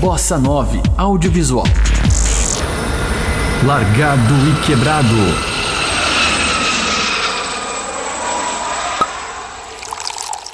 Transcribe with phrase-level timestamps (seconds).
[0.00, 1.64] Bossa 9 Audiovisual.
[3.66, 5.08] Largado e quebrado.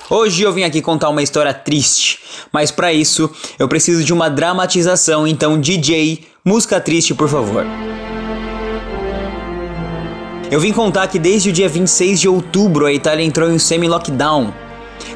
[0.08, 2.20] Hoje eu vim aqui contar uma história triste,
[2.50, 7.66] mas para isso eu preciso de uma dramatização, então DJ, música triste, por favor.
[10.50, 14.63] Eu vim contar que desde o dia 26 de outubro a Itália entrou em semi-lockdown.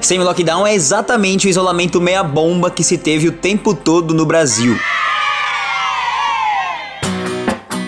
[0.00, 4.78] Semi-lockdown é exatamente o isolamento meia-bomba que se teve o tempo todo no Brasil.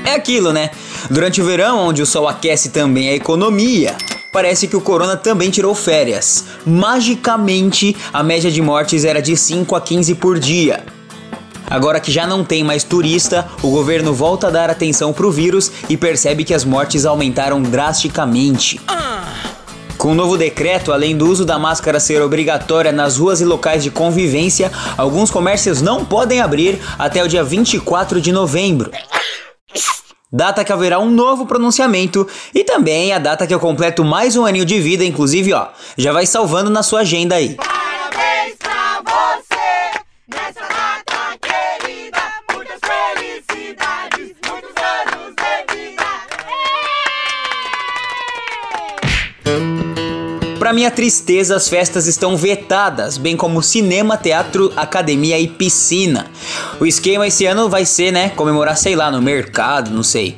[0.05, 0.71] É aquilo, né?
[1.09, 3.97] Durante o verão, onde o sol aquece também a economia,
[4.33, 6.45] parece que o corona também tirou férias.
[6.67, 10.85] Magicamente, a média de mortes era de 5 a 15 por dia.
[11.71, 15.71] Agora que já não tem mais turista, o governo volta a dar atenção pro vírus
[15.89, 18.81] e percebe que as mortes aumentaram drasticamente.
[20.01, 23.83] Com o novo decreto, além do uso da máscara ser obrigatória nas ruas e locais
[23.83, 28.91] de convivência, alguns comércios não podem abrir até o dia 24 de novembro.
[30.33, 34.47] Data que haverá um novo pronunciamento e também a data que eu completo mais um
[34.47, 35.67] aninho de vida, inclusive, ó,
[35.99, 37.59] já vai salvando na sua agenda aí.
[50.61, 56.27] Pra minha tristeza, as festas estão vetadas, bem como cinema, teatro, academia e piscina.
[56.79, 60.37] O esquema esse ano vai ser, né, comemorar, sei lá, no mercado, não sei.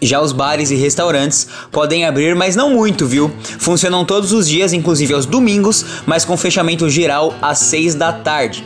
[0.00, 3.30] Já os bares e restaurantes podem abrir, mas não muito, viu?
[3.58, 8.64] Funcionam todos os dias, inclusive aos domingos, mas com fechamento geral às 6 da tarde.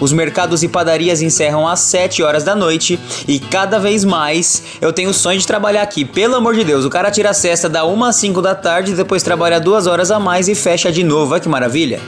[0.00, 4.92] Os mercados e padarias encerram às 7 horas da noite e cada vez mais eu
[4.92, 6.04] tenho o sonho de trabalhar aqui.
[6.04, 8.94] Pelo amor de Deus, o cara tira a cesta da 1 às 5 da tarde,
[8.94, 11.32] depois trabalha duas horas a mais e fecha de novo.
[11.32, 12.00] Olha que maravilha!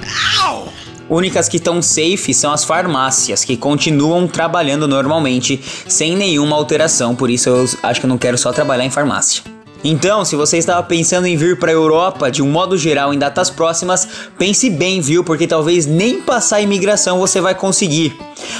[1.09, 7.31] Únicas que estão safe são as farmácias, que continuam trabalhando normalmente, sem nenhuma alteração, por
[7.31, 9.42] isso eu acho que eu não quero só trabalhar em farmácia.
[9.84, 13.19] Então, se você estava pensando em vir para a Europa de um modo geral em
[13.19, 15.22] datas próximas, pense bem, viu?
[15.22, 18.17] Porque talvez nem passar a imigração você vai conseguir.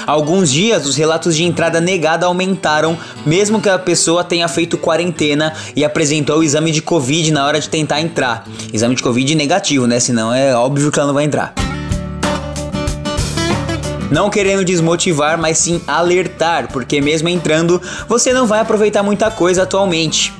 [0.07, 4.77] Há alguns dias, os relatos de entrada negada aumentaram, mesmo que a pessoa tenha feito
[4.77, 8.45] quarentena e apresentou o exame de Covid na hora de tentar entrar.
[8.71, 9.99] Exame de Covid negativo, né?
[9.99, 11.53] Senão é óbvio que ela não vai entrar.
[14.09, 19.63] Não querendo desmotivar, mas sim alertar, porque mesmo entrando, você não vai aproveitar muita coisa
[19.63, 20.33] atualmente.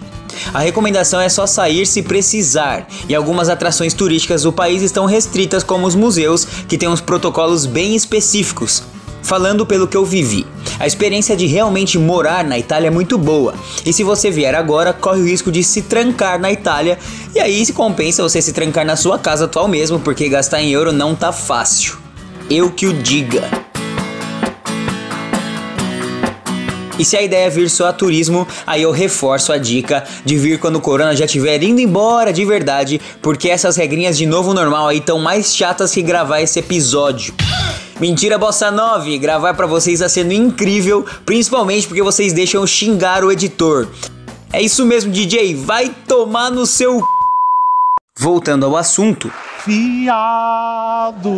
[0.53, 5.63] A recomendação é só sair se precisar, e algumas atrações turísticas do país estão restritas,
[5.63, 8.83] como os museus, que têm uns protocolos bem específicos.
[9.21, 10.45] Falando pelo que eu vivi,
[10.79, 13.53] a experiência de realmente morar na Itália é muito boa,
[13.85, 16.97] e se você vier agora, corre o risco de se trancar na Itália,
[17.35, 20.71] e aí se compensa você se trancar na sua casa atual mesmo, porque gastar em
[20.71, 21.97] euro não tá fácil.
[22.49, 23.68] Eu que o diga.
[26.99, 30.37] E se a ideia é vir só a turismo, aí eu reforço a dica de
[30.37, 34.53] vir quando o corona já estiver indo embora de verdade, porque essas regrinhas de novo
[34.53, 37.33] normal aí estão mais chatas que gravar esse episódio.
[38.01, 43.31] Mentira Bossa 9, gravar pra vocês está sendo incrível, principalmente porque vocês deixam xingar o
[43.31, 43.87] editor.
[44.51, 47.01] É isso mesmo, DJ, vai tomar no seu.
[48.17, 49.31] Voltando ao assunto.
[49.63, 51.31] Fiado.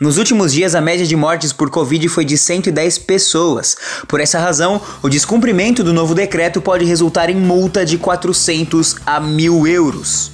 [0.00, 3.76] Nos últimos dias, a média de mortes por Covid foi de 110 pessoas.
[4.06, 9.18] Por essa razão, o descumprimento do novo decreto pode resultar em multa de 400 a
[9.18, 10.30] 1000 euros.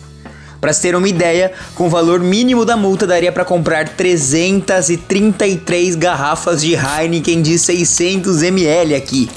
[0.61, 5.97] Para se ter uma ideia, com o valor mínimo da multa daria para comprar 333
[5.97, 9.31] garrafas de Heineken de 600 ml aqui.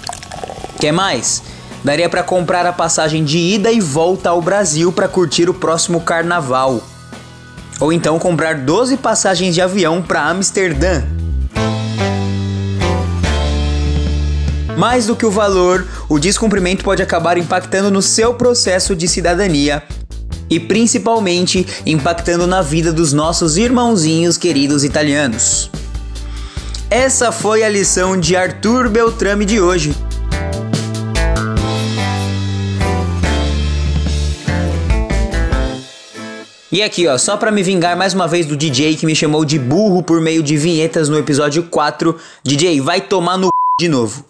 [0.77, 1.41] Quer mais?
[1.85, 6.01] Daria para comprar a passagem de ida e volta ao Brasil para curtir o próximo
[6.01, 6.83] carnaval.
[7.79, 11.03] Ou então comprar 12 passagens de avião para Amsterdã.
[14.77, 19.81] Mais do que o valor, o descumprimento pode acabar impactando no seu processo de cidadania
[20.49, 25.69] e principalmente impactando na vida dos nossos irmãozinhos queridos italianos.
[26.90, 29.93] Essa foi a lição de Arthur Beltrame de hoje.
[36.78, 39.44] E aqui, ó, só pra me vingar mais uma vez do DJ que me chamou
[39.44, 43.52] de burro por meio de vinhetas no episódio 4, DJ, vai tomar no c...
[43.82, 44.24] de novo.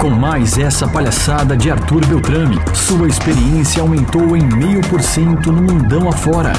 [0.00, 5.60] Com mais essa palhaçada de Arthur Beltrame, sua experiência aumentou em meio por cento no
[5.60, 6.54] mundão afora.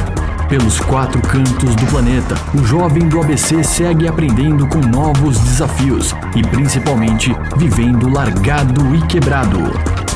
[0.49, 6.41] Pelos quatro cantos do planeta, o jovem do ABC segue aprendendo com novos desafios e
[6.41, 10.06] principalmente vivendo largado e quebrado.